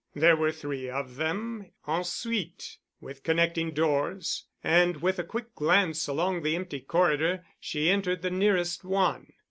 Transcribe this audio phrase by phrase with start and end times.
[0.15, 6.07] There were three of them en suite, with connecting doors, and with a quick glance
[6.07, 9.31] along the empty corridor she entered the nearest one.